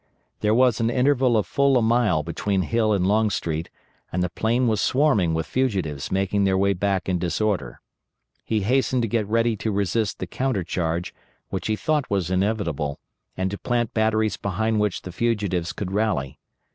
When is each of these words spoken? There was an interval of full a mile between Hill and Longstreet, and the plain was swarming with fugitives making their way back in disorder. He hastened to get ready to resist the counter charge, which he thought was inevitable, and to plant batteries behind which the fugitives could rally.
There 0.39 0.55
was 0.55 0.79
an 0.79 0.89
interval 0.89 1.37
of 1.37 1.45
full 1.45 1.77
a 1.77 1.81
mile 1.83 2.23
between 2.23 2.63
Hill 2.63 2.91
and 2.91 3.05
Longstreet, 3.05 3.69
and 4.11 4.23
the 4.23 4.31
plain 4.31 4.65
was 4.67 4.81
swarming 4.81 5.35
with 5.35 5.45
fugitives 5.45 6.11
making 6.11 6.43
their 6.43 6.57
way 6.57 6.73
back 6.73 7.07
in 7.07 7.19
disorder. 7.19 7.79
He 8.43 8.61
hastened 8.61 9.03
to 9.03 9.07
get 9.07 9.27
ready 9.27 9.55
to 9.57 9.71
resist 9.71 10.17
the 10.17 10.25
counter 10.25 10.63
charge, 10.63 11.13
which 11.49 11.67
he 11.67 11.75
thought 11.75 12.09
was 12.09 12.31
inevitable, 12.31 12.99
and 13.37 13.51
to 13.51 13.59
plant 13.59 13.93
batteries 13.93 14.37
behind 14.37 14.79
which 14.79 15.03
the 15.03 15.11
fugitives 15.11 15.71
could 15.71 15.91
rally. 15.91 16.39